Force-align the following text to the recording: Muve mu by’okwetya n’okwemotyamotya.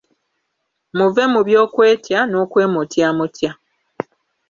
Muve 0.97 1.23
mu 1.33 1.41
by’okwetya 1.47 2.19
n’okwemotyamotya. 2.25 3.51